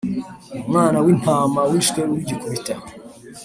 Umwana 0.63 0.97
wintama 1.05 1.61
wishwe 1.71 1.99
rugikubita 2.09 2.75